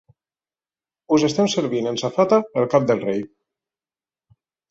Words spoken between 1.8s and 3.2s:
en safata el cap del